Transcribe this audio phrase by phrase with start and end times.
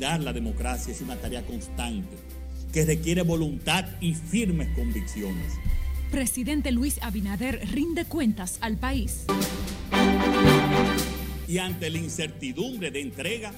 [0.00, 2.16] La democracia es una tarea constante
[2.72, 5.52] que requiere voluntad y firmes convicciones.
[6.10, 9.24] Presidente Luis Abinader rinde cuentas al país.
[11.46, 13.52] Y ante la incertidumbre de entrega,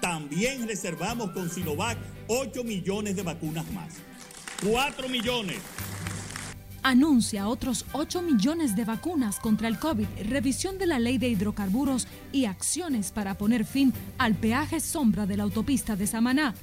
[0.00, 3.94] también reservamos con Sinovac 8 millones de vacunas más.
[4.68, 5.58] 4 millones.
[6.82, 12.08] Anuncia otros 8 millones de vacunas contra el COVID, revisión de la ley de hidrocarburos
[12.32, 16.54] y acciones para poner fin al peaje sombra de la autopista de Samaná.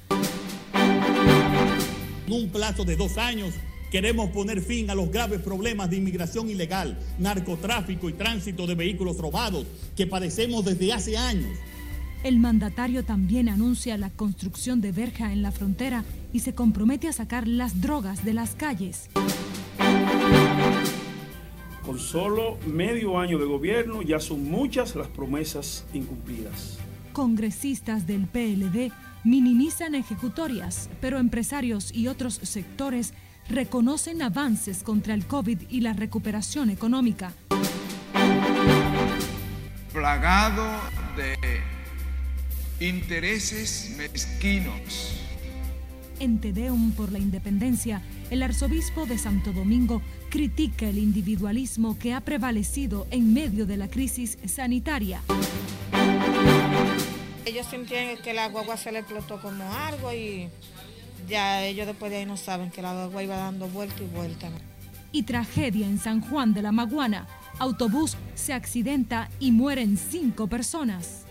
[2.26, 3.54] En un plazo de dos años
[3.92, 9.18] queremos poner fin a los graves problemas de inmigración ilegal, narcotráfico y tránsito de vehículos
[9.18, 11.56] robados que padecemos desde hace años.
[12.24, 16.04] El mandatario también anuncia la construcción de verja en la frontera
[16.34, 19.10] y se compromete a sacar las drogas de las calles.
[21.88, 26.78] Con solo medio año de gobierno ya son muchas las promesas incumplidas.
[27.14, 28.92] Congresistas del PLD
[29.24, 33.14] minimizan ejecutorias, pero empresarios y otros sectores
[33.48, 37.32] reconocen avances contra el COVID y la recuperación económica.
[39.94, 40.66] Plagado
[41.16, 41.38] de
[42.86, 45.14] intereses mezquinos.
[46.20, 50.02] En Tedeum por la Independencia, el arzobispo de Santo Domingo
[50.38, 55.20] critica el individualismo que ha prevalecido en medio de la crisis sanitaria.
[57.44, 60.48] Ellos sintieron que la guagua se le explotó como algo y
[61.28, 64.50] ya ellos después de ahí no saben que la guagua iba dando vuelta y vuelta.
[65.12, 67.28] Y tragedia en San Juan de la Maguana.
[67.58, 71.26] Autobús se accidenta y mueren cinco personas.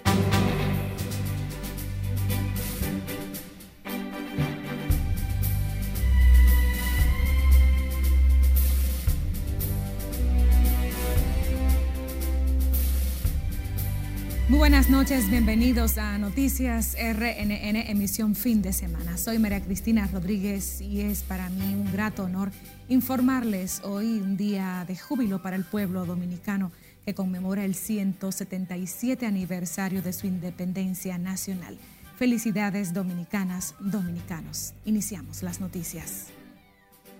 [14.56, 19.18] Buenas noches, bienvenidos a Noticias RNN, emisión fin de semana.
[19.18, 22.50] Soy María Cristina Rodríguez y es para mí un grato honor
[22.88, 26.72] informarles hoy un día de júbilo para el pueblo dominicano
[27.04, 31.76] que conmemora el 177 aniversario de su independencia nacional.
[32.16, 34.72] Felicidades dominicanas, dominicanos.
[34.86, 36.28] Iniciamos las noticias.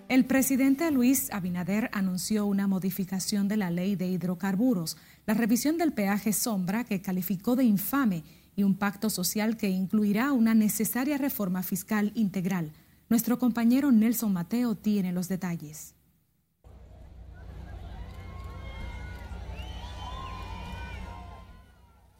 [0.09, 4.95] El presidente Luis Abinader anunció una modificación de la ley de hidrocarburos,
[5.25, 8.23] la revisión del peaje sombra que calificó de infame
[8.55, 12.71] y un pacto social que incluirá una necesaria reforma fiscal integral.
[13.09, 15.93] Nuestro compañero Nelson Mateo tiene los detalles.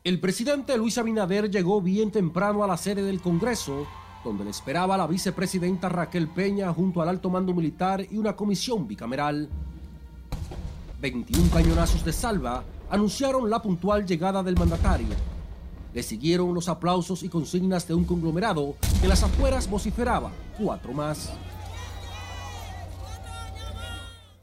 [0.04, 3.88] El presidente Luis Abinader llegó bien temprano a la sede del Congreso
[4.28, 8.86] donde le esperaba la vicepresidenta Raquel Peña junto al alto mando militar y una comisión
[8.86, 9.48] bicameral.
[11.00, 15.08] 21 cañonazos de salva anunciaron la puntual llegada del mandatario.
[15.94, 21.32] Le siguieron los aplausos y consignas de un conglomerado que las afueras vociferaba cuatro más.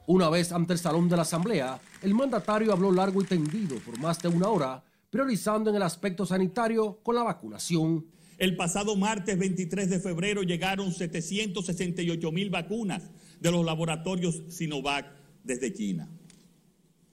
[0.07, 3.99] Una vez ante el salón de la asamblea, el mandatario habló largo y tendido por
[3.99, 8.14] más de una hora, priorizando en el aspecto sanitario con la vacunación.
[8.39, 15.07] El pasado martes 23 de febrero llegaron 768 mil vacunas de los laboratorios Sinovac
[15.45, 16.09] desde China.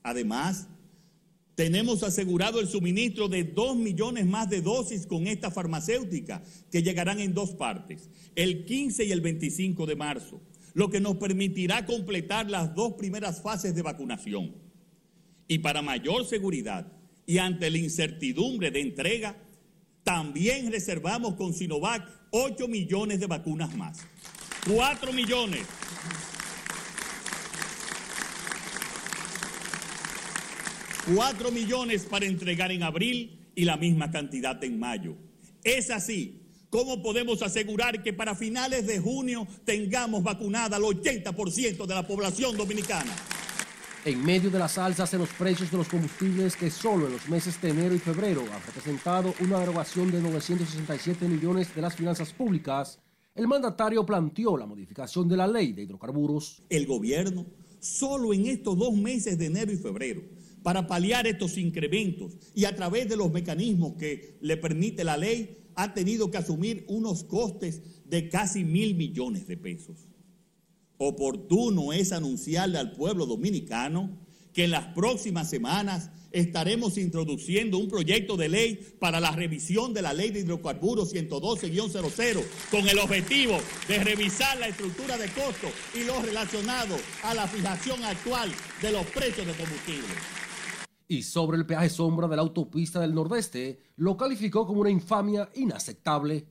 [0.04, 0.68] Además,
[1.56, 7.20] tenemos asegurado el suministro de 2 millones más de dosis con esta farmacéutica que llegarán
[7.20, 10.42] en dos partes, el 15 y el 25 de marzo,
[10.74, 14.56] lo que nos permitirá completar las dos primeras fases de vacunación.
[15.48, 16.92] Y para mayor seguridad
[17.28, 19.38] y ante la incertidumbre de entrega,
[20.04, 24.00] también reservamos con Sinovac 8 millones de vacunas más.
[24.68, 25.66] 4 millones.
[31.16, 35.16] Cuatro millones para entregar en abril y la misma cantidad en mayo.
[35.64, 36.42] Es así.
[36.70, 42.56] ¿Cómo podemos asegurar que para finales de junio tengamos vacunada al 80% de la población
[42.56, 43.14] dominicana?
[44.04, 47.30] En medio de las alzas en los precios de los combustibles que solo en los
[47.30, 52.34] meses de enero y febrero han representado una derogación de 967 millones de las finanzas
[52.34, 53.00] públicas,
[53.36, 56.64] el mandatario planteó la modificación de la ley de hidrocarburos.
[56.70, 57.46] El gobierno,
[57.80, 60.24] solo en estos dos meses de enero y febrero,
[60.64, 65.60] para paliar estos incrementos y a través de los mecanismos que le permite la ley,
[65.76, 70.08] ha tenido que asumir unos costes de casi mil millones de pesos
[71.08, 74.10] oportuno es anunciarle al pueblo dominicano
[74.54, 80.02] que en las próximas semanas estaremos introduciendo un proyecto de ley para la revisión de
[80.02, 83.58] la ley de hidrocarburos 112-00 con el objetivo
[83.88, 88.52] de revisar la estructura de costos y lo relacionado a la fijación actual
[88.82, 90.14] de los precios de combustible.
[91.08, 95.50] Y sobre el peaje sombra de la autopista del Nordeste, lo calificó como una infamia
[95.56, 96.46] inaceptable.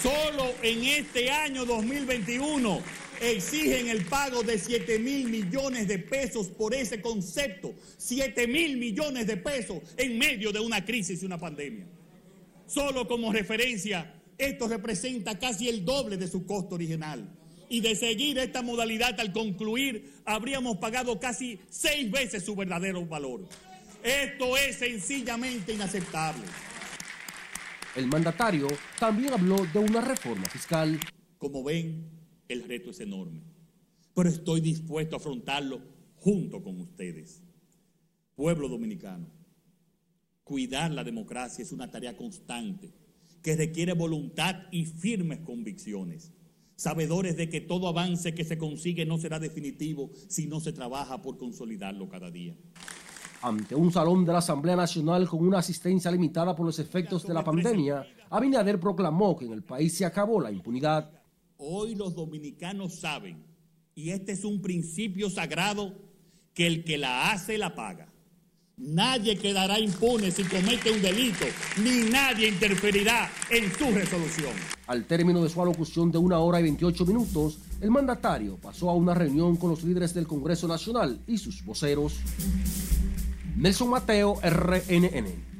[0.00, 6.74] Solo en este año 2021 exigen el pago de 7 mil millones de pesos por
[6.74, 7.74] ese concepto.
[7.96, 11.86] 7 mil millones de pesos en medio de una crisis y una pandemia.
[12.66, 17.28] Solo como referencia, esto representa casi el doble de su costo original.
[17.68, 23.48] Y de seguir esta modalidad al concluir, habríamos pagado casi seis veces su verdadero valor.
[24.02, 26.42] Esto es sencillamente inaceptable.
[27.94, 30.98] El mandatario también habló de una reforma fiscal.
[31.38, 32.21] Como ven,
[32.52, 33.42] el reto es enorme,
[34.14, 35.80] pero estoy dispuesto a afrontarlo
[36.16, 37.42] junto con ustedes.
[38.34, 39.26] Pueblo dominicano,
[40.44, 42.92] cuidar la democracia es una tarea constante
[43.42, 46.32] que requiere voluntad y firmes convicciones,
[46.76, 51.20] sabedores de que todo avance que se consigue no será definitivo si no se trabaja
[51.20, 52.56] por consolidarlo cada día.
[53.42, 57.34] Ante un salón de la Asamblea Nacional con una asistencia limitada por los efectos de
[57.34, 61.10] la pandemia, Abinader proclamó que en el país se acabó la impunidad.
[61.64, 63.40] Hoy los dominicanos saben,
[63.94, 65.94] y este es un principio sagrado,
[66.54, 68.12] que el que la hace la paga.
[68.76, 71.44] Nadie quedará impune si comete un delito,
[71.84, 74.50] ni nadie interferirá en su resolución.
[74.88, 78.94] Al término de su alocución de una hora y 28 minutos, el mandatario pasó a
[78.94, 82.18] una reunión con los líderes del Congreso Nacional y sus voceros.
[83.56, 85.51] Nelson Mateo, RNN.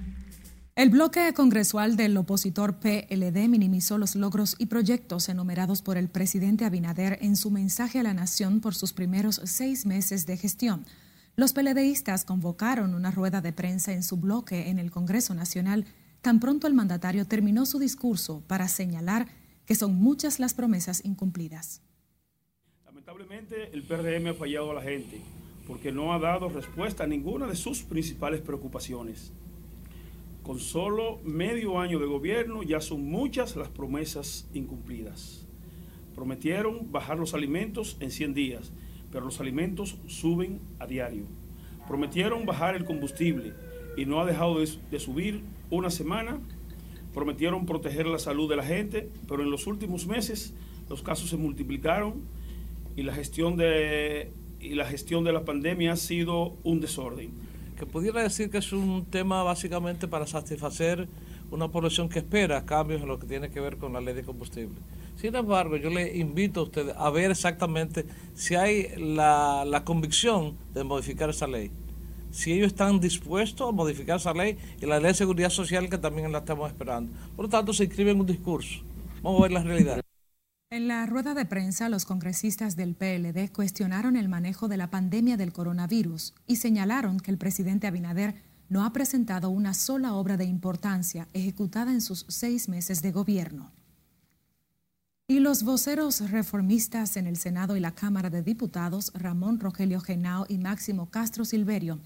[0.75, 6.65] El bloque congresual del opositor PLD minimizó los logros y proyectos enumerados por el presidente
[6.65, 10.87] Abinader en su mensaje a la nación por sus primeros seis meses de gestión.
[11.37, 15.85] Los PLDistas convocaron una rueda de prensa en su bloque en el Congreso Nacional
[16.23, 19.29] tan pronto el mandatario terminó su discurso para señalar
[19.67, 21.83] que son muchas las promesas incumplidas.
[22.87, 25.21] Lamentablemente el PRM ha fallado a la gente
[25.67, 29.33] porque no ha dado respuesta a ninguna de sus principales preocupaciones.
[30.43, 35.47] Con solo medio año de gobierno ya son muchas las promesas incumplidas.
[36.17, 38.73] Prometieron bajar los alimentos en 100 días,
[39.13, 41.27] pero los alimentos suben a diario.
[41.87, 43.55] Prometieron bajar el combustible
[43.97, 46.41] y no ha dejado de, subir una semana.
[47.15, 50.55] Prometieron proteger la salud de la gente, pero en los últimos meses
[50.89, 52.15] los casos se multiplicaron
[52.97, 54.31] y la gestión de
[54.61, 57.31] y la gestión de la pandemia ha sido un desorden.
[57.83, 61.09] Que pudiera decir que es un tema básicamente para satisfacer
[61.51, 64.23] una población que espera cambios en lo que tiene que ver con la ley de
[64.23, 64.77] combustible.
[65.17, 70.57] Sin embargo, yo le invito a ustedes a ver exactamente si hay la, la convicción
[70.73, 71.73] de modificar esa ley.
[72.31, 75.99] Si ellos están dispuestos a modificar esa ley y la ley de seguridad social que
[75.99, 77.13] también la estamos esperando.
[77.35, 78.79] Por lo tanto, se inscribe en un discurso.
[79.23, 80.12] Vamos a ver la realidad.
[80.73, 85.37] En la rueda de prensa, los congresistas del PLD cuestionaron el manejo de la pandemia
[85.37, 88.37] del coronavirus y señalaron que el presidente Abinader
[88.71, 93.71] no ha presentado una sola obra de importancia ejecutada en sus seis meses de gobierno.
[95.29, 100.47] Y los voceros reformistas en el Senado y la Cámara de Diputados, Ramón Rogelio Genao
[100.49, 102.01] y Máximo Castro Silverio,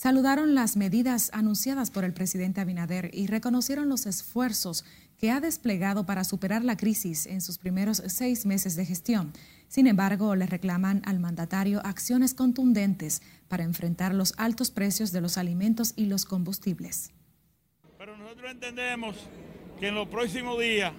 [0.00, 4.86] saludaron las medidas anunciadas por el presidente Abinader y reconocieron los esfuerzos
[5.18, 9.34] que ha desplegado para superar la crisis en sus primeros seis meses de gestión.
[9.68, 15.36] Sin embargo, le reclaman al mandatario acciones contundentes para enfrentar los altos precios de los
[15.36, 17.12] alimentos y los combustibles.
[17.98, 19.16] Pero nosotros entendemos
[19.78, 20.94] que en los próximos días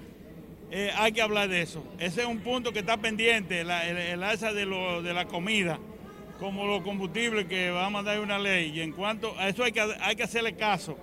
[0.69, 1.83] eh, hay que hablar de eso.
[1.97, 3.71] Ese es un punto que está pendiente, el,
[4.21, 5.79] alza de, de la comida,
[6.41, 8.71] como los combustibles que va a mandar una ley.
[8.75, 10.97] Y en cuanto a eso hay que, hay que hacerle caso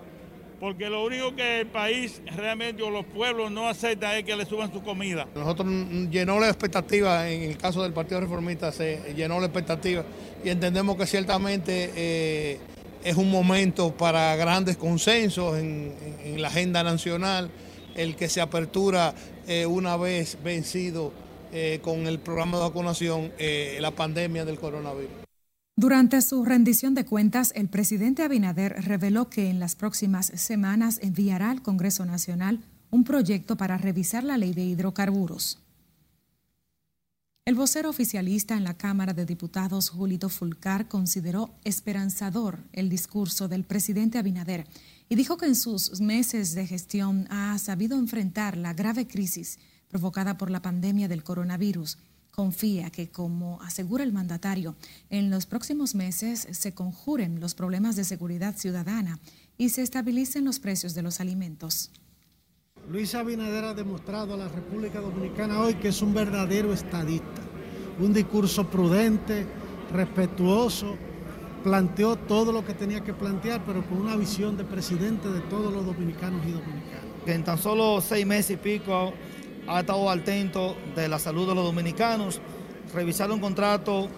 [0.60, 4.44] porque lo único que el país realmente o los pueblos no aceptan es que le
[4.44, 5.26] suban su comida.
[5.34, 5.68] Nosotros
[6.10, 10.04] llenó la expectativa, en el caso del Partido Reformista se llenó la expectativa
[10.44, 12.60] y entendemos que ciertamente eh,
[13.04, 15.94] es un momento para grandes consensos en,
[16.36, 17.50] la agenda nacional,
[17.94, 19.14] el que se apertura
[19.46, 21.12] eh, una vez vencido
[21.52, 23.32] eh, con el programa de vacunación
[23.78, 25.27] la pandemia del coronavirus.
[25.78, 31.52] Durante su rendición de cuentas, el presidente Abinader reveló que en las próximas semanas enviará
[31.52, 35.60] al Congreso Nacional un proyecto para revisar la ley de hidrocarburos.
[37.44, 43.62] El vocero oficialista en la Cámara de Diputados, Julito Fulcar, consideró esperanzador el discurso del
[43.62, 44.66] presidente Abinader
[45.08, 50.38] y dijo que en sus meses de gestión ha sabido enfrentar la grave crisis provocada
[50.38, 51.98] por la pandemia del coronavirus
[52.38, 54.76] confía que, como asegura el mandatario,
[55.10, 59.18] en los próximos meses se conjuren los problemas de seguridad ciudadana
[59.56, 61.90] y se estabilicen los precios de los alimentos.
[62.88, 67.42] Luis Abinader ha demostrado a la República Dominicana hoy que es un verdadero estadista,
[67.98, 69.44] un discurso prudente,
[69.92, 70.96] respetuoso
[71.64, 75.72] planteó todo lo que tenía que plantear, pero con una visión de presidente de todos
[75.72, 77.04] los dominicanos y dominicanas.
[77.24, 79.12] Que en tan solo seis meses y pico
[79.68, 82.40] ha estado atento de la salud de los dominicanos,
[82.94, 84.08] revisar un contrato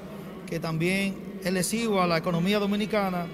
[0.47, 3.26] que también es lesivo a la economía dominicana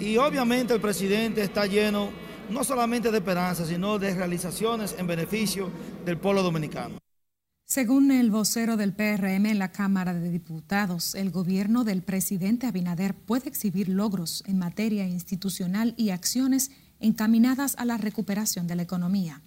[0.00, 2.10] y obviamente el presidente está lleno
[2.50, 5.70] no solamente de esperanzas, sino de realizaciones en beneficio
[6.04, 6.98] del pueblo dominicano.
[7.66, 13.14] Según el vocero del PRM en la Cámara de Diputados, el gobierno del presidente Abinader
[13.14, 19.42] puede exhibir logros en materia institucional y acciones encaminadas a la recuperación de la economía.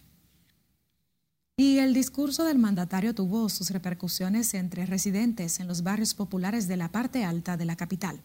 [1.61, 6.75] Y el discurso del mandatario tuvo sus repercusiones entre residentes en los barrios populares de
[6.75, 8.19] la parte alta de la capital.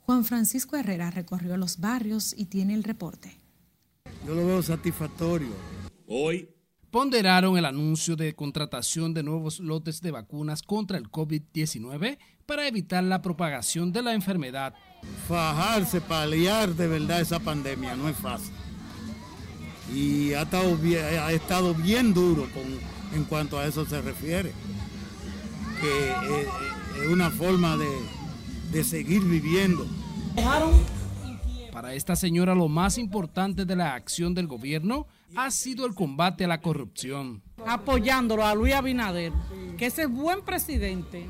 [0.00, 3.38] Juan Francisco Herrera recorrió los barrios y tiene el reporte.
[4.26, 5.54] Yo lo veo satisfactorio.
[6.06, 6.50] Hoy
[6.90, 13.02] ponderaron el anuncio de contratación de nuevos lotes de vacunas contra el COVID-19 para evitar
[13.04, 14.74] la propagación de la enfermedad.
[15.26, 18.52] Fajarse, paliar de verdad esa pandemia no es fácil.
[19.90, 22.62] Y ha estado bien, ha estado bien duro con,
[23.16, 24.52] en cuanto a eso se refiere.
[25.80, 26.46] Que es,
[27.04, 27.88] es una forma de,
[28.70, 29.86] de seguir viviendo.
[31.72, 36.44] Para esta señora lo más importante de la acción del gobierno ha sido el combate
[36.44, 37.42] a la corrupción.
[37.66, 39.32] Apoyándolo a Luis Abinader,
[39.78, 41.26] que es el buen presidente.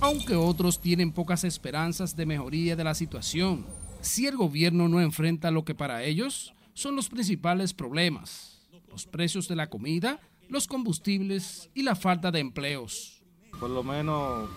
[0.00, 3.66] Aunque otros tienen pocas esperanzas de mejoría de la situación,
[4.00, 9.48] si el gobierno no enfrenta lo que para ellos son los principales problemas, los precios
[9.48, 13.22] de la comida, los combustibles y la falta de empleos.
[13.58, 14.48] Por lo menos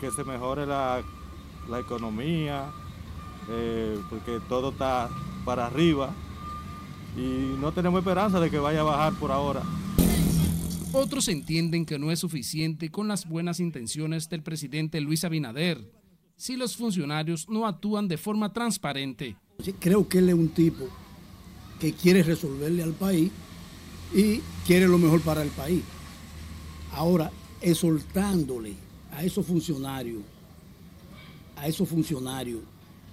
[0.00, 1.02] que se mejore la,
[1.68, 2.70] la economía,
[3.48, 5.08] eh, porque todo está
[5.44, 6.12] para arriba
[7.16, 9.62] y no tenemos esperanza de que vaya a bajar por ahora.
[10.92, 15.92] Otros entienden que no es suficiente con las buenas intenciones del presidente Luis Abinader
[16.36, 19.36] si los funcionarios no actúan de forma transparente.
[19.80, 20.86] Creo que él es un tipo
[21.80, 23.30] que quiere resolverle al país
[24.14, 25.82] y quiere lo mejor para el país.
[26.92, 28.74] Ahora, exhortándole
[29.12, 30.22] a esos funcionarios,
[31.56, 32.60] a esos funcionarios,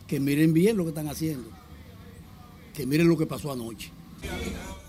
[0.08, 1.50] que miren bien lo que están haciendo,
[2.74, 3.92] que miren lo que pasó anoche.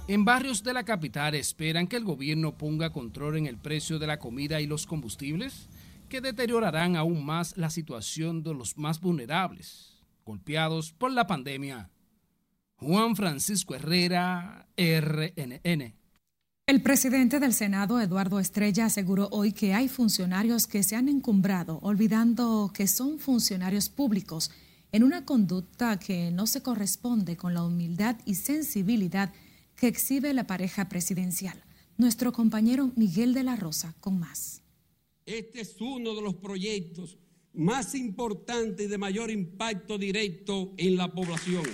[0.07, 4.07] En barrios de la capital esperan que el gobierno ponga control en el precio de
[4.07, 5.69] la comida y los combustibles,
[6.09, 9.94] que deteriorarán aún más la situación de los más vulnerables,
[10.25, 11.91] golpeados por la pandemia.
[12.77, 15.95] Juan Francisco Herrera, RNN.
[16.67, 21.79] El presidente del Senado, Eduardo Estrella, aseguró hoy que hay funcionarios que se han encumbrado,
[21.83, 24.51] olvidando que son funcionarios públicos,
[24.91, 29.33] en una conducta que no se corresponde con la humildad y sensibilidad
[29.77, 31.63] que exhibe la pareja presidencial.
[31.99, 34.63] Nuestro compañero Miguel de la Rosa con más.
[35.27, 37.19] Este es uno de los proyectos
[37.55, 41.65] más importantes y de mayor impacto directo en la población.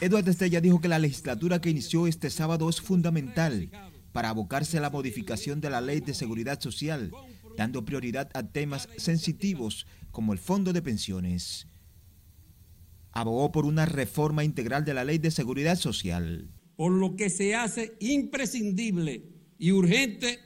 [0.00, 3.70] Eduardo Estrella dijo que la legislatura que inició este sábado es fundamental
[4.12, 7.10] para abocarse a la modificación de la ley de seguridad social,
[7.56, 11.66] dando prioridad a temas sensitivos como el fondo de pensiones.
[13.10, 16.48] Abogó por una reforma integral de la ley de seguridad social.
[16.76, 19.24] Por lo que se hace imprescindible
[19.58, 20.38] y urgente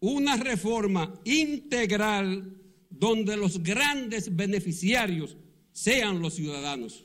[0.00, 2.65] una reforma integral
[2.98, 5.36] donde los grandes beneficiarios
[5.72, 7.04] sean los ciudadanos.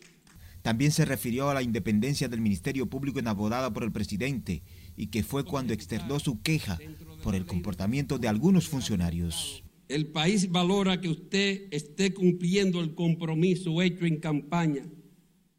[0.62, 4.62] También se refirió a la independencia del Ministerio Público enabodada por el presidente
[4.96, 6.78] y que fue cuando externó su queja
[7.24, 9.64] por el comportamiento de algunos funcionarios.
[9.88, 14.86] El país valora que usted esté cumpliendo el compromiso hecho en campaña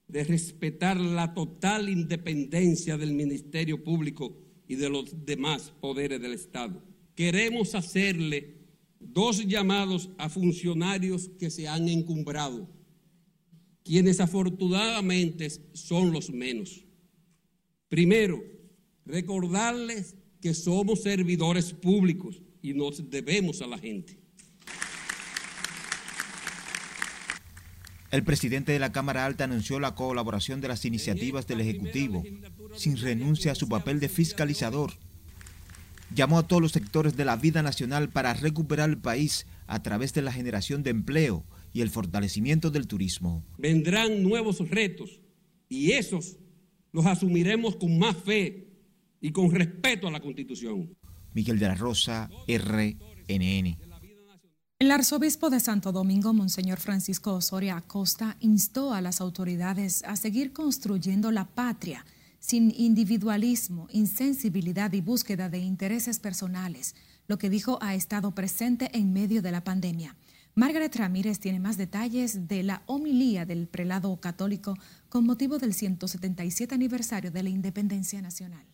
[0.08, 4.36] de respetar la total independencia del Ministerio Público
[4.68, 6.82] y de los demás poderes del Estado.
[7.14, 8.61] Queremos hacerle
[9.08, 12.68] dos llamados a funcionarios que se han encumbrado
[13.84, 16.84] quienes afortunadamente son los menos.
[17.88, 18.42] Primero,
[19.04, 24.18] recordarles que somos servidores públicos y nos debemos a la gente.
[28.10, 32.22] El presidente de la Cámara Alta anunció la colaboración de las iniciativas del Ejecutivo,
[32.76, 34.92] sin renuncia a su papel de fiscalizador.
[36.14, 40.12] Llamó a todos los sectores de la vida nacional para recuperar el país a través
[40.12, 43.42] de la generación de empleo y el fortalecimiento del turismo.
[43.56, 45.20] Vendrán nuevos retos
[45.68, 46.36] y esos
[46.92, 48.68] los asumiremos con más fe
[49.20, 50.94] y con respeto a la Constitución.
[51.32, 53.78] Miguel de la Rosa, RNN.
[54.78, 60.52] El arzobispo de Santo Domingo, Monseñor Francisco Osoria Acosta, instó a las autoridades a seguir
[60.52, 62.04] construyendo la patria
[62.42, 66.96] sin individualismo, insensibilidad y búsqueda de intereses personales,
[67.28, 70.16] lo que dijo ha estado presente en medio de la pandemia.
[70.56, 74.76] Margaret Ramírez tiene más detalles de la homilía del prelado católico
[75.08, 78.66] con motivo del 177 aniversario de la independencia nacional.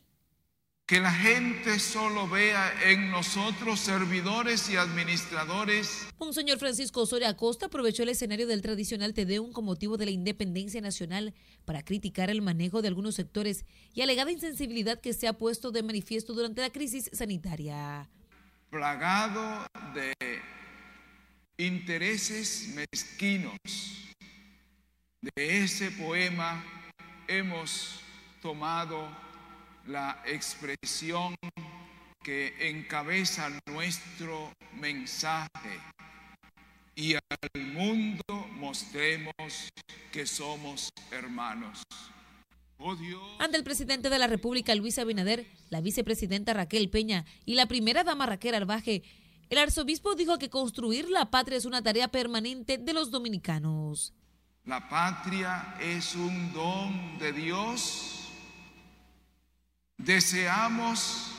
[0.88, 6.08] Que la gente solo vea en nosotros servidores y administradores.
[6.18, 10.80] Monseñor Francisco Osorio Acosta aprovechó el escenario del tradicional Tedeum con motivo de la independencia
[10.80, 11.34] nacional
[11.66, 15.82] para criticar el manejo de algunos sectores y alegada insensibilidad que se ha puesto de
[15.82, 18.08] manifiesto durante la crisis sanitaria.
[18.70, 20.14] Plagado de
[21.58, 23.58] intereses mezquinos.
[25.20, 26.64] De ese poema
[27.26, 28.00] hemos
[28.40, 29.27] tomado
[29.86, 31.34] la expresión
[32.22, 35.80] que encabeza nuestro mensaje
[36.94, 38.22] y al mundo
[38.56, 39.32] mostremos
[40.12, 41.82] que somos hermanos.
[42.80, 42.96] Oh
[43.40, 48.04] Ante el presidente de la República, Luis Abinader, la vicepresidenta Raquel Peña y la primera
[48.04, 49.02] dama Raquel Arbaje,
[49.50, 54.12] el arzobispo dijo que construir la patria es una tarea permanente de los dominicanos.
[54.64, 58.17] La patria es un don de Dios
[59.98, 61.32] deseamos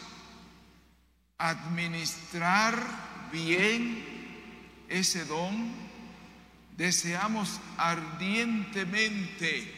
[1.37, 2.75] administrar
[3.31, 4.03] bien
[4.89, 5.71] ese don,
[6.77, 9.73] deseamos ardientemente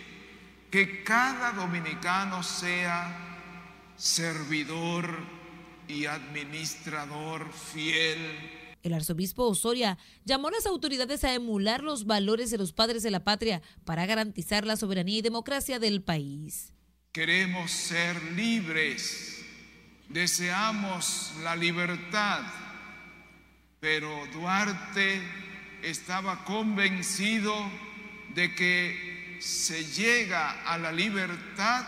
[0.71, 3.31] que cada dominicano sea
[3.97, 5.19] servidor
[5.87, 8.17] y administrador fiel.
[8.81, 13.11] El arzobispo Osoria llamó a las autoridades a emular los valores de los padres de
[13.11, 16.73] la patria para garantizar la soberanía y democracia del país.
[17.11, 19.43] Queremos ser libres,
[20.07, 22.41] deseamos la libertad,
[23.81, 25.21] pero Duarte
[25.83, 27.53] estaba convencido
[28.33, 31.85] de que se llega a la libertad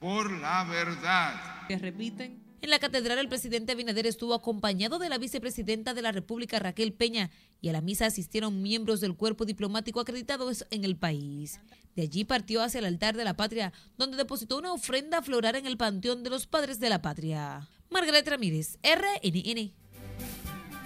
[0.00, 1.68] por la verdad.
[1.68, 2.43] ¿Que repiten?
[2.64, 6.94] En la catedral el presidente Abinader estuvo acompañado de la vicepresidenta de la República Raquel
[6.94, 7.30] Peña
[7.60, 11.60] y a la misa asistieron miembros del cuerpo diplomático acreditados en el país.
[11.94, 15.66] De allí partió hacia el altar de la patria, donde depositó una ofrenda floral en
[15.66, 17.68] el panteón de los padres de la patria.
[17.90, 19.83] Margaret Ramírez, RNN.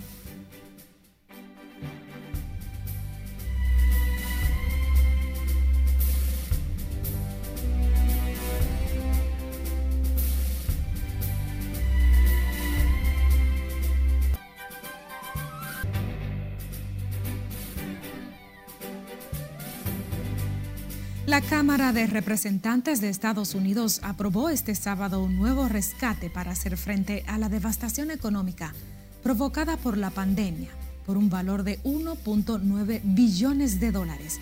[21.36, 26.78] La Cámara de Representantes de Estados Unidos aprobó este sábado un nuevo rescate para hacer
[26.78, 28.74] frente a la devastación económica
[29.22, 30.70] provocada por la pandemia
[31.06, 34.40] por un valor de 1.9 billones de dólares.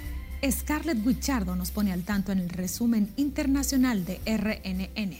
[0.47, 5.17] Scarlett Guichardo nos pone al tanto en el resumen internacional de RNN.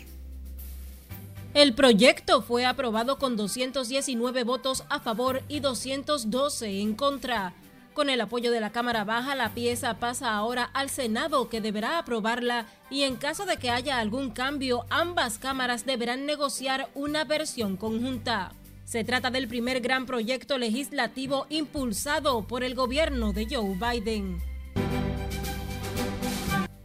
[1.56, 7.56] El proyecto fue aprobado con 219 votos a favor y 212 en contra.
[7.94, 12.00] Con el apoyo de la Cámara Baja, la pieza pasa ahora al Senado, que deberá
[12.00, 17.78] aprobarla, y en caso de que haya algún cambio, ambas cámaras deberán negociar una versión
[17.78, 18.52] conjunta.
[18.84, 24.42] Se trata del primer gran proyecto legislativo impulsado por el gobierno de Joe Biden.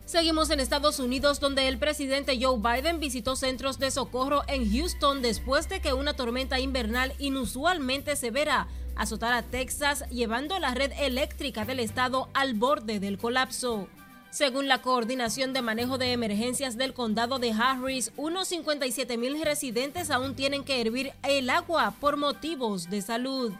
[0.05, 5.21] Seguimos en Estados Unidos donde el presidente Joe Biden visitó centros de socorro en Houston
[5.21, 8.69] después de que una tormenta invernal inusualmente severa
[8.99, 13.89] azotara Texas llevando la red eléctrica del estado al borde del colapso.
[14.31, 20.11] Según la Coordinación de Manejo de Emergencias del Condado de Harris, unos 57 mil residentes
[20.11, 23.53] aún tienen que hervir el agua por motivos de salud.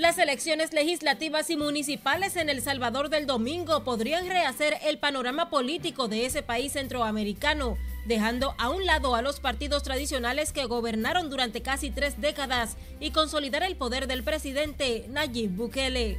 [0.00, 6.08] Las elecciones legislativas y municipales en El Salvador del domingo podrían rehacer el panorama político
[6.08, 11.60] de ese país centroamericano, dejando a un lado a los partidos tradicionales que gobernaron durante
[11.60, 16.18] casi tres décadas y consolidar el poder del presidente Nayib Bukele.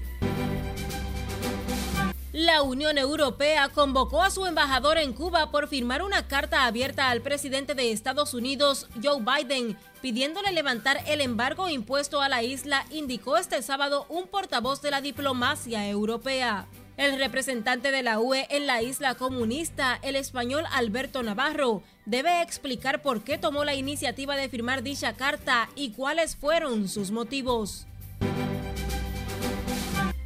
[2.34, 7.20] La Unión Europea convocó a su embajador en Cuba por firmar una carta abierta al
[7.20, 13.36] presidente de Estados Unidos, Joe Biden, pidiéndole levantar el embargo impuesto a la isla, indicó
[13.36, 16.68] este sábado un portavoz de la diplomacia europea.
[16.96, 23.02] El representante de la UE en la isla comunista, el español Alberto Navarro, debe explicar
[23.02, 27.88] por qué tomó la iniciativa de firmar dicha carta y cuáles fueron sus motivos.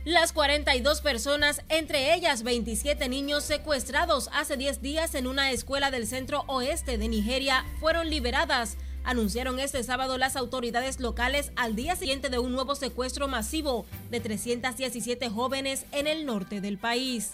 [0.06, 6.06] Las 42 personas, entre ellas 27 niños secuestrados hace 10 días en una escuela del
[6.06, 12.30] centro oeste de Nigeria, fueron liberadas anunciaron este sábado las autoridades locales al día siguiente
[12.30, 17.32] de un nuevo secuestro masivo de 317 jóvenes en el norte del país.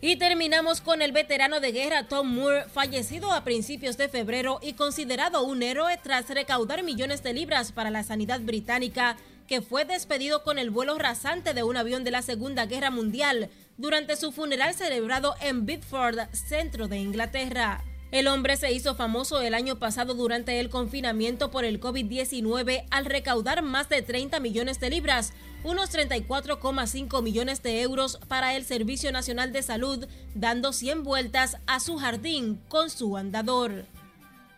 [0.00, 4.72] Y terminamos con el veterano de guerra Tom Moore, fallecido a principios de febrero y
[4.72, 9.16] considerado un héroe tras recaudar millones de libras para la sanidad británica,
[9.52, 13.50] que fue despedido con el vuelo rasante de un avión de la Segunda Guerra Mundial
[13.76, 17.84] durante su funeral celebrado en Bedford, centro de Inglaterra.
[18.12, 23.04] El hombre se hizo famoso el año pasado durante el confinamiento por el COVID-19 al
[23.04, 25.34] recaudar más de 30 millones de libras,
[25.64, 31.78] unos 34,5 millones de euros para el Servicio Nacional de Salud, dando 100 vueltas a
[31.78, 33.84] su jardín con su andador.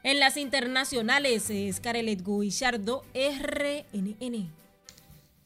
[0.05, 4.64] En las internacionales es Carelet Guillardo, RNN.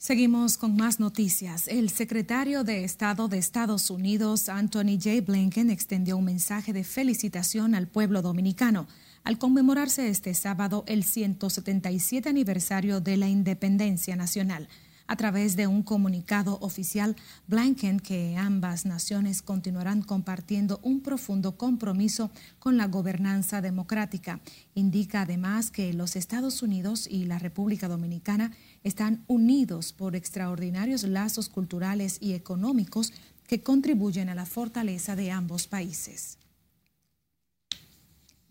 [0.01, 1.67] Seguimos con más noticias.
[1.67, 5.23] El secretario de Estado de Estados Unidos, Anthony J.
[5.27, 8.87] Blinken, extendió un mensaje de felicitación al pueblo dominicano
[9.25, 14.69] al conmemorarse este sábado el 177 aniversario de la independencia nacional
[15.09, 17.17] a través de un comunicado oficial,
[17.49, 24.41] Blinken, que ambas naciones continuarán compartiendo un profundo compromiso con la gobernanza democrática.
[24.75, 28.53] Indica además que los Estados Unidos y la República Dominicana
[28.89, 33.13] están unidos por extraordinarios lazos culturales y económicos
[33.47, 36.39] que contribuyen a la fortaleza de ambos países.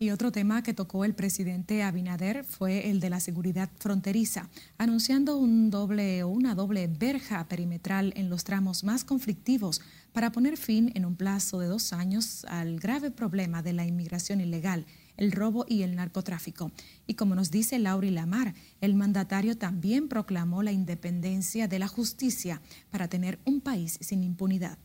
[0.00, 5.36] Y otro tema que tocó el presidente Abinader fue el de la seguridad fronteriza, anunciando
[5.36, 9.80] un doble o una doble verja perimetral en los tramos más conflictivos
[10.12, 14.40] para poner fin en un plazo de dos años al grave problema de la inmigración
[14.40, 14.86] ilegal,
[15.18, 16.72] el robo y el narcotráfico.
[17.06, 22.62] Y como nos dice Lauri Lamar, el mandatario también proclamó la independencia de la justicia
[22.90, 24.78] para tener un país sin impunidad.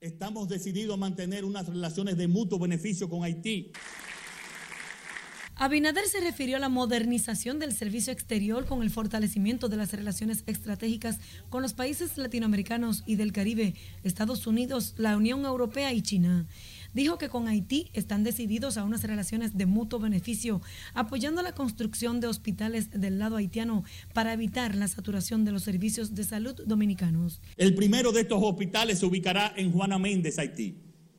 [0.00, 3.70] Estamos decididos a mantener unas relaciones de mutuo beneficio con Haití.
[5.54, 10.42] Abinader se refirió a la modernización del servicio exterior con el fortalecimiento de las relaciones
[10.46, 16.48] estratégicas con los países latinoamericanos y del Caribe, Estados Unidos, la Unión Europea y China.
[16.94, 20.60] Dijo que con Haití están decididos a unas relaciones de mutuo beneficio,
[20.94, 26.14] apoyando la construcción de hospitales del lado haitiano para evitar la saturación de los servicios
[26.14, 27.40] de salud dominicanos.
[27.56, 30.76] El primero de estos hospitales se ubicará en Juana Méndez, Haití,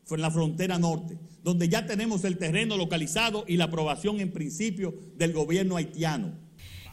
[0.09, 4.95] en la frontera norte donde ya tenemos el terreno localizado y la aprobación en principio
[5.17, 6.33] del gobierno haitiano.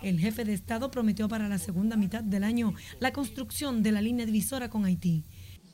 [0.02, 4.02] El jefe de Estado prometió para la segunda mitad del año la construcción de la
[4.02, 5.24] línea divisora con Haití.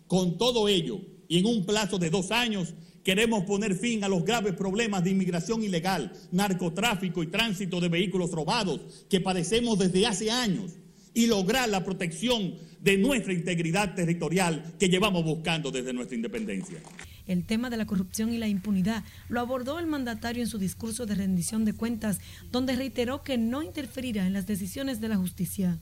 [0.06, 2.74] Con todo ello, y en un plazo de dos años,
[3.06, 8.32] queremos poner fin a los graves problemas de inmigración ilegal, narcotráfico y tránsito de vehículos
[8.32, 10.72] robados que padecemos desde hace años
[11.14, 16.80] y lograr la protección de nuestra integridad territorial que llevamos buscando desde nuestra independencia.
[17.28, 21.06] El tema de la corrupción y la impunidad lo abordó el mandatario en su discurso
[21.06, 22.18] de rendición de cuentas,
[22.50, 25.80] donde reiteró que no interferirá en las decisiones de la justicia.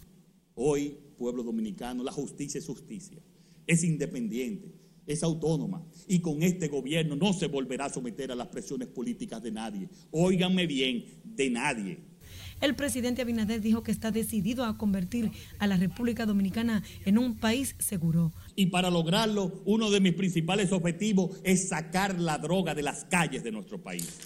[0.57, 3.23] Hoy, pueblo dominicano, la justicia es justicia,
[3.67, 8.49] es independiente, es autónoma y con este gobierno no se volverá a someter a las
[8.49, 9.89] presiones políticas de nadie.
[10.11, 12.15] Óiganme bien, de nadie.
[12.61, 17.37] El presidente Abinader dijo que está decidido a convertir a la República Dominicana en un
[17.37, 18.33] país seguro.
[18.57, 23.43] Y para lograrlo, uno de mis principales objetivos es sacar la droga de las calles
[23.43, 24.19] de nuestro país.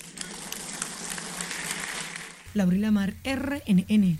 [2.54, 4.18] Laurila Mar, RNN.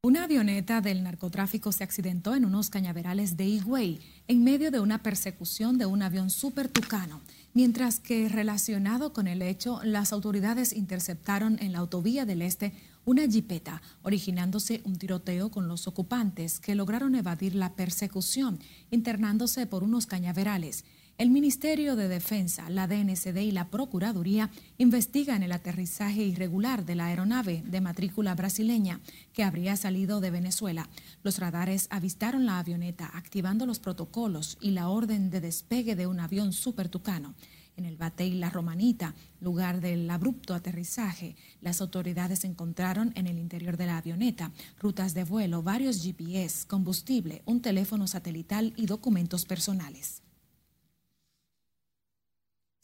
[0.00, 5.02] Una avioneta del narcotráfico se accidentó en unos cañaverales de Higüey en medio de una
[5.02, 7.20] persecución de un avión super tucano,
[7.52, 13.26] mientras que relacionado con el hecho, las autoridades interceptaron en la autovía del Este una
[13.26, 18.60] jipeta, originándose un tiroteo con los ocupantes que lograron evadir la persecución,
[18.92, 20.84] internándose por unos cañaverales.
[21.18, 27.06] El Ministerio de Defensa, la DNCD y la Procuraduría investigan el aterrizaje irregular de la
[27.06, 29.00] aeronave de matrícula brasileña
[29.32, 30.88] que habría salido de Venezuela.
[31.24, 36.20] Los radares avistaron la avioneta activando los protocolos y la orden de despegue de un
[36.20, 37.34] avión super tucano.
[37.76, 43.76] En el Batey La Romanita, lugar del abrupto aterrizaje, las autoridades encontraron en el interior
[43.76, 50.22] de la avioneta rutas de vuelo, varios GPS, combustible, un teléfono satelital y documentos personales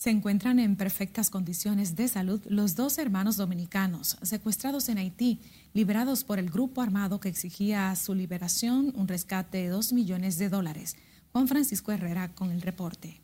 [0.04, 5.40] se encuentran en perfectas condiciones de salud los dos hermanos dominicanos secuestrados en Haití,
[5.72, 10.36] liberados por el grupo armado que exigía a su liberación un rescate de dos millones
[10.36, 10.98] de dólares.
[11.32, 13.22] Juan Francisco Herrera con el reporte.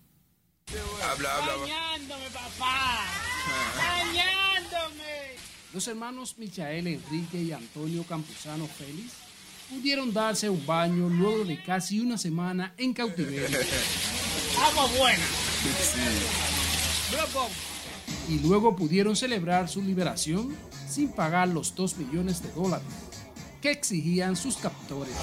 [1.02, 3.04] Bañándome, papá.
[3.76, 5.36] Bañándome.
[5.74, 9.12] Los hermanos Michael Enrique y Antonio Campuzano Félix
[9.68, 13.58] pudieron darse un baño luego de casi una semana en cautiverio.
[14.58, 15.26] Agua buena.
[18.28, 20.54] Y luego pudieron celebrar su liberación
[20.88, 22.86] sin pagar los 2 millones de dólares
[23.60, 25.14] que exigían sus captores.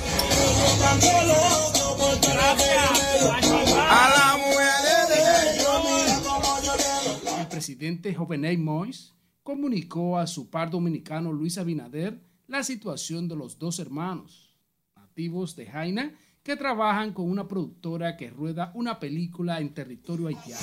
[7.40, 13.58] El presidente Jovenel Mois comunicó a su par dominicano Luis Abinader la situación de los
[13.58, 14.54] dos hermanos
[14.96, 16.14] nativos de Jaina
[16.48, 20.62] que trabajan con una productora que rueda una película en territorio haitiano.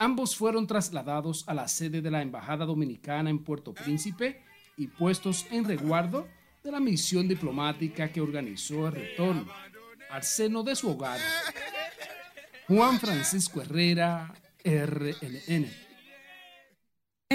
[0.00, 4.42] Ambos fueron trasladados a la sede de la Embajada Dominicana en Puerto Príncipe
[4.76, 6.26] y puestos en resguardo
[6.64, 9.46] de la misión diplomática que organizó el retorno
[10.10, 11.20] al seno de su hogar.
[12.66, 15.93] Juan Francisco Herrera, RNN.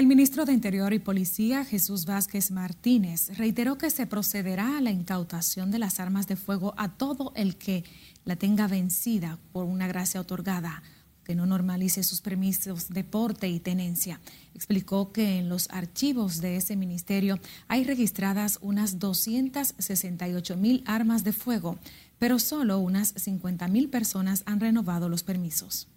[0.00, 4.90] El ministro de Interior y Policía, Jesús Vázquez Martínez, reiteró que se procederá a la
[4.90, 7.84] incautación de las armas de fuego a todo el que
[8.24, 10.82] la tenga vencida por una gracia otorgada,
[11.22, 14.20] que no normalice sus permisos de porte y tenencia.
[14.54, 21.34] Explicó que en los archivos de ese ministerio hay registradas unas 268 mil armas de
[21.34, 21.78] fuego,
[22.18, 25.88] pero solo unas 50 mil personas han renovado los permisos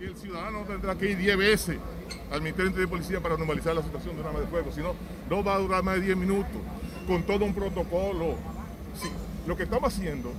[0.00, 1.78] el ciudadano tendrá que ir 10 veces
[2.30, 4.94] al Ministerio de Policía para normalizar la situación de un arma de fuego, si no,
[5.28, 6.60] no va a durar más de 10 minutos,
[7.06, 8.36] con todo un protocolo.
[9.46, 10.32] Lo que estamos haciendo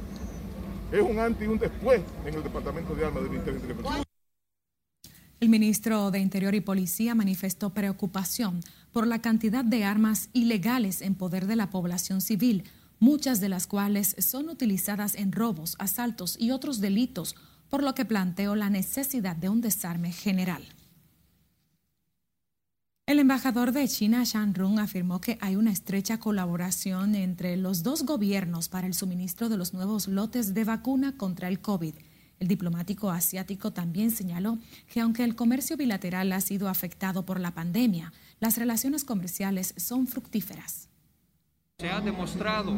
[0.91, 4.03] es un antes y un después en el Departamento de Armas del Ministerio de Policía.
[5.39, 8.61] El ministro de Interior y Policía manifestó preocupación
[8.93, 12.63] por la cantidad de armas ilegales en poder de la población civil,
[12.99, 17.35] muchas de las cuales son utilizadas en robos, asaltos y otros delitos
[17.73, 20.63] por lo que planteó la necesidad de un desarme general.
[23.07, 28.03] El embajador de China, Shan Rung, afirmó que hay una estrecha colaboración entre los dos
[28.05, 31.95] gobiernos para el suministro de los nuevos lotes de vacuna contra el COVID.
[32.39, 37.55] El diplomático asiático también señaló que aunque el comercio bilateral ha sido afectado por la
[37.55, 40.89] pandemia, las relaciones comerciales son fructíferas.
[41.79, 42.71] Se ha demostrado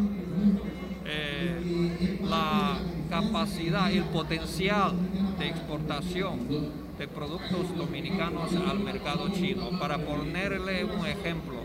[1.06, 2.80] eh, la
[3.10, 4.94] capacidad el potencial
[5.38, 6.48] de exportación
[6.98, 9.70] de productos dominicanos al mercado chino.
[9.80, 11.58] Para ponerle un ejemplo,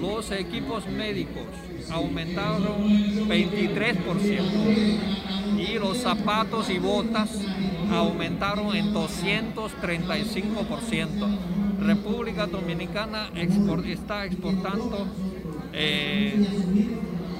[0.00, 1.46] los equipos médicos
[1.90, 2.84] aumentaron
[3.28, 7.40] 23% y los zapatos y botas
[7.90, 11.38] aumentaron en 235%.
[11.80, 15.08] República Dominicana está exportando
[15.72, 16.44] eh,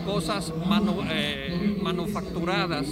[0.05, 0.53] cosas
[1.11, 2.87] eh, manufacturadas.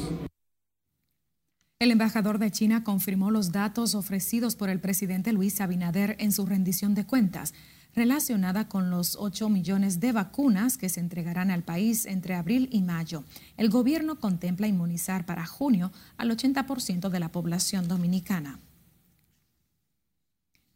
[1.78, 6.44] El embajador de China confirmó los datos ofrecidos por el presidente Luis Abinader en su
[6.44, 7.54] rendición de cuentas
[7.94, 12.82] relacionada con los 8 millones de vacunas que se entregarán al país entre abril y
[12.82, 13.24] mayo.
[13.56, 18.60] El gobierno contempla inmunizar para junio al 80% de la población dominicana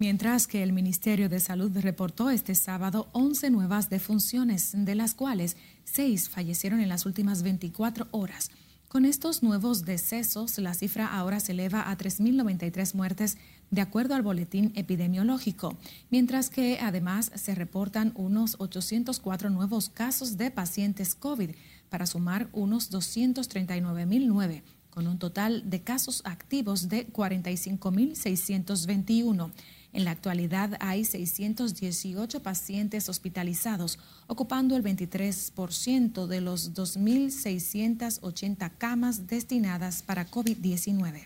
[0.05, 5.57] mientras que el Ministerio de Salud reportó este sábado 11 nuevas defunciones, de las cuales
[5.85, 8.51] 6 fallecieron en las últimas 24 horas.
[8.89, 13.39] Con estos nuevos decesos, la cifra ahora se eleva a 3.093 muertes
[13.71, 15.79] de acuerdo al boletín epidemiológico,
[16.11, 21.53] mientras que además se reportan unos 804 nuevos casos de pacientes COVID
[21.89, 29.51] para sumar unos 239.009 con un total de casos activos de 45.621.
[29.95, 40.03] En la actualidad hay 618 pacientes hospitalizados, ocupando el 23% de los 2.680 camas destinadas
[40.03, 41.23] para COVID-19.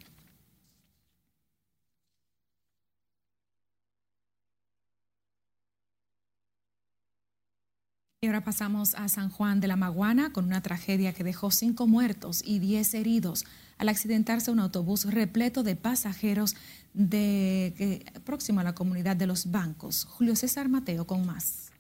[8.21, 11.87] Y ahora pasamos a San Juan de la Maguana con una tragedia que dejó cinco
[11.87, 13.47] muertos y diez heridos
[13.79, 16.57] al accidentarse un autobús repleto de pasajeros
[16.95, 20.05] de, próximo a la comunidad de los bancos.
[20.05, 21.71] Julio César Mateo con más.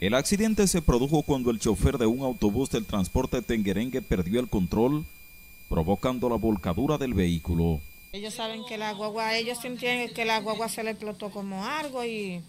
[0.00, 4.48] El accidente se produjo cuando el chofer de un autobús del transporte tenguerengue perdió el
[4.48, 5.06] control,
[5.68, 7.80] provocando la volcadura del vehículo.
[8.12, 12.04] Ellos saben que la guagua, ellos sienten que la guagua se le explotó como algo
[12.04, 12.40] y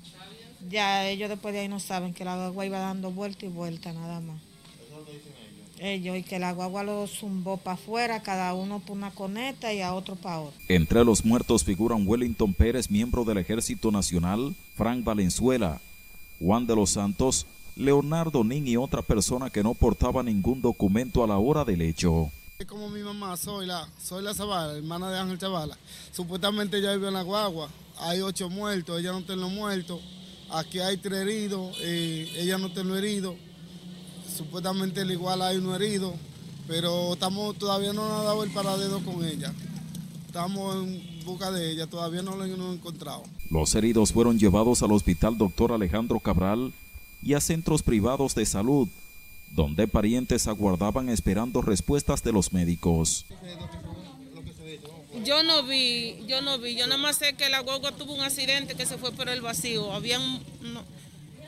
[0.69, 3.91] ya ellos después de ahí no saben que la guagua iba dando vuelta y vuelta
[3.91, 4.50] nada más
[5.81, 9.81] ellos y que la guagua lo zumbó para afuera, cada uno por una coneta y
[9.81, 10.59] a otro para otro.
[10.67, 15.81] Entre los muertos figuran Wellington Pérez, miembro del Ejército Nacional, Frank Valenzuela,
[16.39, 21.27] Juan de los Santos, Leonardo Nin y otra persona que no portaba ningún documento a
[21.27, 22.31] la hora del hecho.
[22.67, 25.75] Como mi mamá, soy la, soy la Zavala, hermana de Ángel Zavala.
[26.11, 29.99] Supuestamente ella vive en la guagua, hay ocho muertos, ella no tiene los muertos,
[30.51, 33.35] aquí hay tres heridos, y ella no tiene los heridos
[34.35, 36.13] Supuestamente el igual hay uno herido,
[36.67, 39.53] pero estamos todavía no ha dado el paradero con ella.
[40.25, 43.23] estamos en busca de ella, todavía no la hemos encontrado.
[43.49, 45.73] Los heridos fueron llevados al hospital Dr.
[45.73, 46.73] Alejandro Cabral
[47.21, 48.87] y a centros privados de salud,
[49.51, 53.25] donde parientes aguardaban esperando respuestas de los médicos.
[55.25, 58.21] Yo no vi, yo no vi, yo nada más sé que la guagua tuvo un
[58.21, 60.39] accidente que se fue por el vacío, habían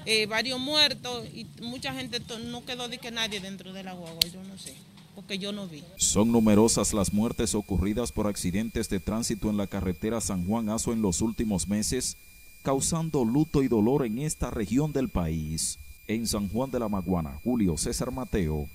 [0.06, 4.22] eh, varios muertos y mucha gente no quedó de que nadie dentro de la guagua,
[4.32, 4.76] yo no sé
[5.16, 5.84] porque yo no vi.
[5.98, 10.94] Son numerosas las muertes ocurridas por accidentes de tránsito en la carretera San Juan Azo
[10.94, 12.18] en los últimos meses,
[12.64, 15.80] causando luto y dolor en esta región del país.
[16.08, 18.68] En San Juan de la Maguana, Julio César Mateo,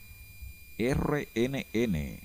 [0.78, 2.20] RNN.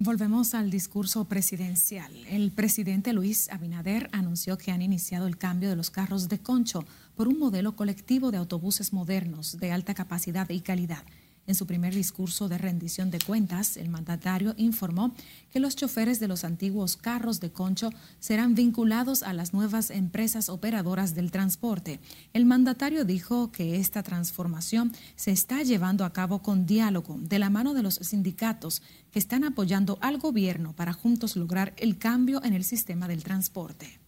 [0.00, 2.12] Volvemos al discurso presidencial.
[2.26, 6.84] El presidente Luis Abinader anunció que han iniciado el cambio de los carros de concho
[7.16, 11.04] por un modelo colectivo de autobuses modernos de alta capacidad y calidad.
[11.44, 15.12] En su primer discurso de rendición de cuentas, el mandatario informó
[15.50, 20.48] que los choferes de los antiguos carros de concho serán vinculados a las nuevas empresas
[20.48, 21.98] operadoras del transporte.
[22.32, 27.50] El mandatario dijo que esta transformación se está llevando a cabo con diálogo de la
[27.50, 32.54] mano de los sindicatos que están apoyando al gobierno para juntos lograr el cambio en
[32.54, 34.01] el sistema del transporte.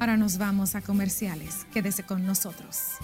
[0.00, 1.66] Ahora nos vamos a comerciales.
[1.74, 2.96] Quédese con nosotros.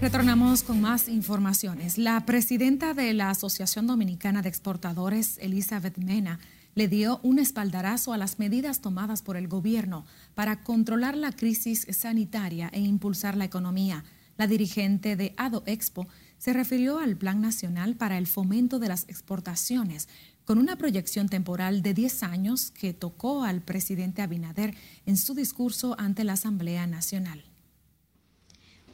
[0.00, 1.98] Retornamos con más informaciones.
[1.98, 6.40] La presidenta de la Asociación Dominicana de Exportadores, Elizabeth Mena,
[6.74, 11.86] le dio un espaldarazo a las medidas tomadas por el gobierno para controlar la crisis
[11.90, 14.02] sanitaria e impulsar la economía.
[14.38, 16.08] La dirigente de ADO Expo
[16.38, 20.08] se refirió al Plan Nacional para el Fomento de las Exportaciones,
[20.46, 25.94] con una proyección temporal de 10 años que tocó al presidente Abinader en su discurso
[25.98, 27.49] ante la Asamblea Nacional.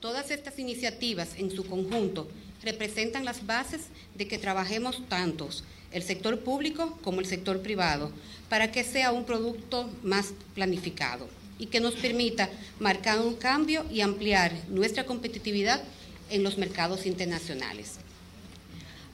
[0.01, 2.29] Todas estas iniciativas en su conjunto
[2.63, 3.83] representan las bases
[4.15, 8.11] de que trabajemos tantos, el sector público como el sector privado,
[8.51, 11.29] para que sea un producto más planificado
[11.59, 15.83] y que nos permita marcar un cambio y ampliar nuestra competitividad
[16.29, 17.95] en los mercados internacionales.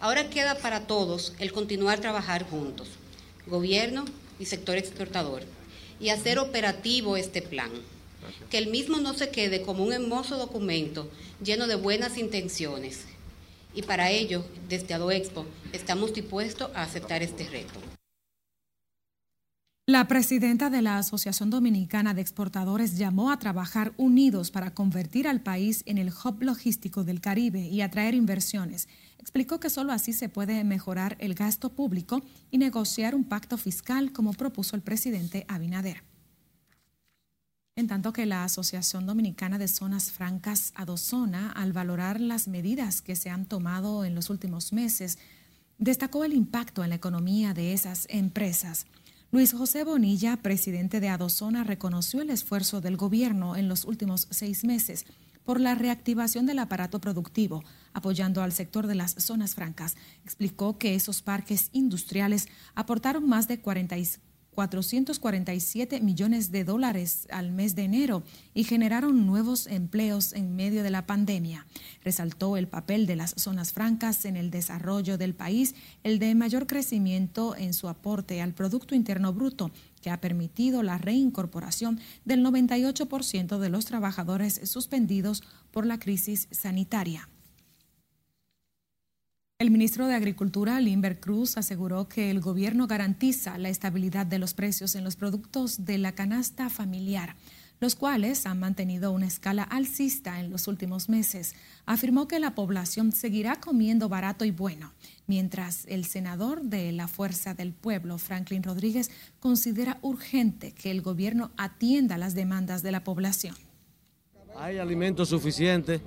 [0.01, 2.89] Ahora queda para todos el continuar trabajar juntos,
[3.47, 4.05] gobierno
[4.41, 5.45] y sector exportador,
[6.01, 7.71] y hacer operativo este plan
[8.51, 11.11] que el mismo no se quede como un hermoso documento
[11.43, 13.07] lleno de buenas intenciones.
[13.75, 17.81] Y para ello, desde AdoExpo, estamos dispuestos a aceptar este reto.
[19.87, 25.41] La presidenta de la Asociación Dominicana de Exportadores llamó a trabajar unidos para convertir al
[25.41, 28.89] país en el hub logístico del Caribe y atraer inversiones.
[29.19, 34.13] Explicó que solo así se puede mejorar el gasto público y negociar un pacto fiscal
[34.13, 36.12] como propuso el presidente Abinader.
[37.75, 43.17] En tanto que la Asociación Dominicana de Zonas Francas Adozona, al valorar las medidas que
[43.17, 45.19] se han tomado en los últimos meses,
[45.79, 48.85] destacó el impacto en la economía de esas empresas.
[49.31, 54.65] Luis José Bonilla, presidente de Adozona, reconoció el esfuerzo del gobierno en los últimos seis
[54.65, 55.07] meses
[55.43, 59.97] por la reactivación del aparato productivo, apoyando al sector de las zonas francas.
[60.25, 67.75] Explicó que esos parques industriales aportaron más de 45 447 millones de dólares al mes
[67.75, 68.23] de enero
[68.55, 71.67] y generaron nuevos empleos en medio de la pandemia.
[72.05, 76.67] Resaltó el papel de las zonas francas en el desarrollo del país, el de mayor
[76.67, 79.71] crecimiento en su aporte al Producto Interno Bruto,
[80.03, 87.29] que ha permitido la reincorporación del 98% de los trabajadores suspendidos por la crisis sanitaria.
[89.63, 94.55] El ministro de Agricultura, Limber Cruz, aseguró que el gobierno garantiza la estabilidad de los
[94.55, 97.37] precios en los productos de la canasta familiar,
[97.79, 101.55] los cuales han mantenido una escala alcista en los últimos meses.
[101.87, 104.91] Afirmó que la población seguirá comiendo barato y bueno,
[105.29, 111.53] mientras el senador de la Fuerza del Pueblo, Franklin Rodríguez, considera urgente que el gobierno
[111.57, 113.55] atienda las demandas de la población.
[114.57, 116.01] Hay alimentos suficientes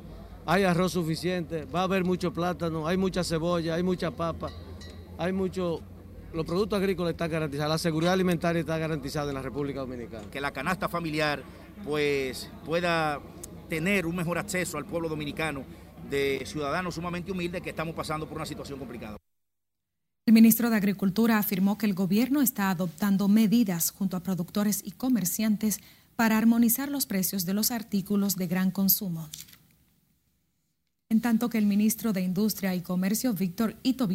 [0.46, 4.52] hay arroz suficiente, va a haber mucho plátano, hay mucha cebolla, hay mucha papa,
[5.18, 5.82] hay mucho...
[6.34, 10.30] Los productos agrícolas están garantizados, la seguridad alimentaria está garantizada en la República Dominicana.
[10.30, 11.42] Que la canasta familiar
[11.86, 13.22] pues pueda
[13.70, 15.64] tener un mejor acceso al pueblo dominicano
[16.10, 19.18] de ciudadanos sumamente humildes que estamos pasando por una situación complicada.
[20.28, 24.92] El ministro de Agricultura afirmó que el gobierno está adoptando medidas junto a productores y
[24.92, 25.80] comerciantes
[26.16, 29.30] para armonizar los precios de los artículos de gran consumo.
[31.08, 34.08] En tanto que el ministro de Industria y Comercio, Víctor Ito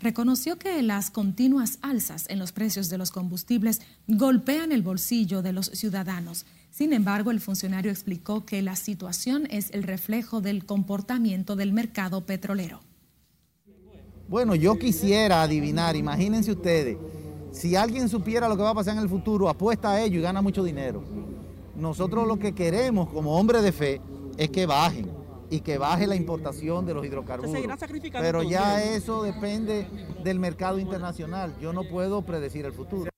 [0.00, 5.52] reconoció que las continuas alzas en los precios de los combustibles golpean el bolsillo de
[5.52, 6.46] los ciudadanos.
[6.70, 12.24] Sin embargo, el funcionario explicó que la situación es el reflejo del comportamiento del mercado
[12.24, 12.80] petrolero.
[14.26, 16.96] Bueno, yo quisiera adivinar, imagínense ustedes,
[17.52, 20.22] si alguien supiera lo que va a pasar en el futuro, apuesta a ello y
[20.22, 21.04] gana mucho dinero.
[21.76, 24.00] Nosotros lo que queremos como hombres de fe
[24.38, 25.15] es que bajen
[25.50, 27.54] y que baje la importación de los hidrocarburos.
[28.12, 29.86] Pero ya eso depende
[30.22, 31.54] del mercado internacional.
[31.60, 33.10] Yo no puedo predecir el futuro.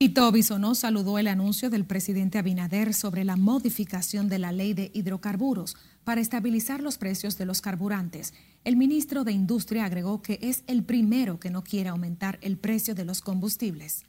[0.00, 4.92] Y Bisonó saludó el anuncio del presidente Abinader sobre la modificación de la ley de
[4.94, 8.32] hidrocarburos para estabilizar los precios de los carburantes.
[8.62, 12.94] El ministro de Industria agregó que es el primero que no quiere aumentar el precio
[12.94, 14.04] de los combustibles.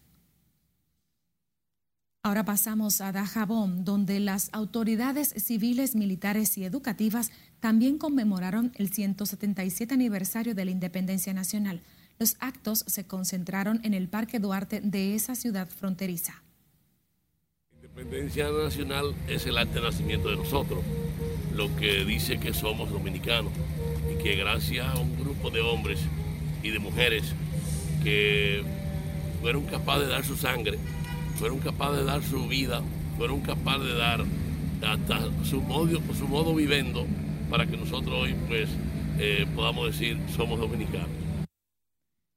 [2.21, 9.93] Ahora pasamos a Dajabón, donde las autoridades civiles, militares y educativas también conmemoraron el 177
[9.93, 11.81] aniversario de la independencia nacional.
[12.19, 16.43] Los actos se concentraron en el Parque Duarte de esa ciudad fronteriza.
[17.71, 20.83] La independencia nacional es el arte de nacimiento de nosotros,
[21.55, 23.53] lo que dice que somos dominicanos
[24.13, 26.01] y que gracias a un grupo de hombres
[26.63, 27.23] y de mujeres
[28.03, 28.61] que
[29.39, 30.77] fueron capaces de dar su sangre
[31.39, 32.81] fueron capaces de dar su vida,
[33.17, 34.25] fueron capaces de dar
[34.85, 37.05] hasta su modo, su modo viviendo
[37.49, 38.69] para que nosotros hoy pues
[39.17, 41.07] eh, podamos decir somos dominicanos.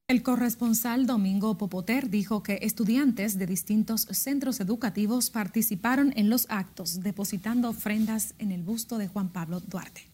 [0.08, 7.00] El corresponsal Domingo Popoter dijo que estudiantes de distintos centros educativos participaron en los actos
[7.00, 10.11] depositando ofrendas en el busto de Juan Pablo Duarte.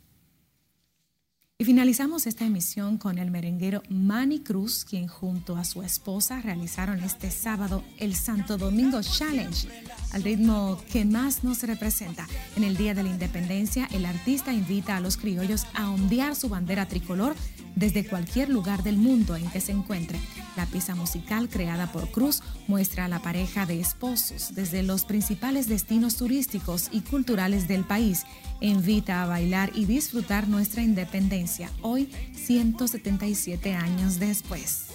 [1.60, 7.02] Y finalizamos esta emisión con el merenguero Manny Cruz, quien junto a su esposa realizaron
[7.02, 9.66] este sábado el Santo Domingo Challenge,
[10.12, 12.28] al ritmo que más nos representa.
[12.54, 16.48] En el Día de la Independencia, el artista invita a los criollos a ondear su
[16.48, 17.34] bandera tricolor
[17.74, 20.20] desde cualquier lugar del mundo en que se encuentre.
[20.56, 25.68] La pieza musical creada por Cruz muestra a la pareja de esposos desde los principales
[25.68, 28.24] destinos turísticos y culturales del país.
[28.60, 34.86] invita a bailar y disfrutar nuestra independencia, hoy 177 años después.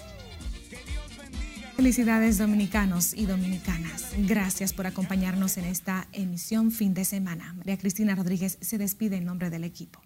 [1.76, 4.14] Felicidades dominicanos y dominicanas.
[4.18, 7.54] Gracias por acompañarnos en esta emisión fin de semana.
[7.58, 9.99] María Cristina Rodríguez se despide en nombre del equipo.